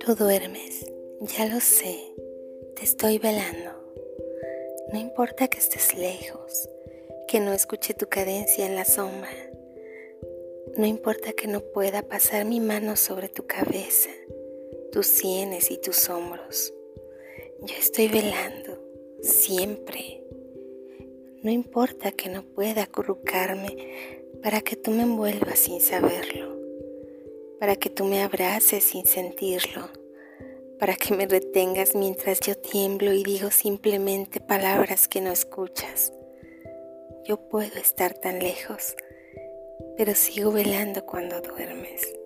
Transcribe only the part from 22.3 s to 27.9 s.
pueda acurrucarme para que tú me envuelvas sin saberlo para que